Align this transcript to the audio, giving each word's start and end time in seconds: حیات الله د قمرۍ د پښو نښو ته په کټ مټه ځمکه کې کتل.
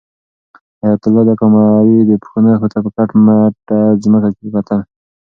حیات 0.81 1.01
الله 1.07 1.23
د 1.29 1.31
قمرۍ 1.41 1.91
د 2.09 2.11
پښو 2.21 2.37
نښو 2.45 2.67
ته 2.71 2.77
په 2.83 2.89
کټ 2.95 3.09
مټه 3.25 3.79
ځمکه 4.03 4.29
کې 4.37 4.47
کتل. 4.55 4.79